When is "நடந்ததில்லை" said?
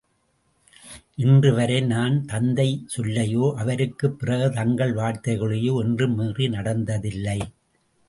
6.49-7.39